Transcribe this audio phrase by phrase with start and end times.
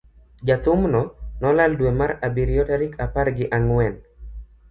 [0.49, 1.01] jathum no
[1.43, 3.95] nolal dwe mar abiriyo tarik apar gi ang'wen,